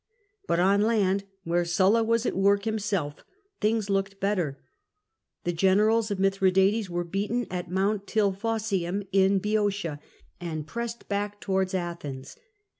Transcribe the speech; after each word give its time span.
But 0.47 0.59
on 0.59 0.81
land, 0.81 1.25
where 1.43 1.63
Sulla 1.63 2.03
was 2.03 2.25
at 2.25 2.35
work 2.35 2.65
himself, 2.65 3.23
things 3.59 3.87
looked 3.87 4.19
better. 4.19 4.57
The 5.43 5.53
generals 5.53 6.09
of 6.09 6.17
Mithradates 6.17 6.89
were 6.89 7.03
beaten 7.03 7.45
at 7.51 7.69
Mount 7.69 8.07
Tilphossium 8.07 9.07
in 9.11 9.37
Boeotia 9.37 9.99
and 10.39 10.65
pressed 10.65 11.07
back 11.07 11.39
to 11.41 11.51
wards 11.51 11.75
Athens. 11.75 12.35